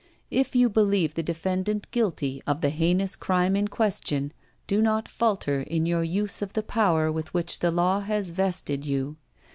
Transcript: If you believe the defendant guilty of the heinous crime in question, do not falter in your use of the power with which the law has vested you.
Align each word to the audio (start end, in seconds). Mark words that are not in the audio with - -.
If 0.31 0.55
you 0.55 0.67
believe 0.67 1.13
the 1.13 1.21
defendant 1.21 1.85
guilty 1.91 2.41
of 2.47 2.61
the 2.61 2.71
heinous 2.71 3.15
crime 3.15 3.55
in 3.55 3.67
question, 3.67 4.33
do 4.65 4.81
not 4.81 5.07
falter 5.07 5.61
in 5.61 5.85
your 5.85 6.01
use 6.03 6.41
of 6.41 6.53
the 6.53 6.63
power 6.63 7.11
with 7.11 7.31
which 7.35 7.59
the 7.59 7.69
law 7.69 7.99
has 7.99 8.31
vested 8.31 8.83
you. 8.83 9.17